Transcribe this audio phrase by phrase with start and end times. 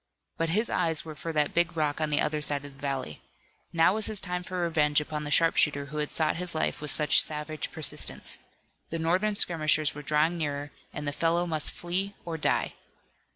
[0.35, 3.21] But his eyes were for that big rock on the other side of the valley.
[3.71, 6.89] Now was his time for revenge upon the sharpshooter who had sought his life with
[6.89, 8.39] such savage persistence.
[8.89, 12.73] The Northern skirmishers were drawing nearer and the fellow must flee or die.